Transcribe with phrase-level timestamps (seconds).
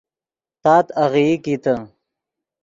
[0.63, 1.75] تات آغیئی کیتے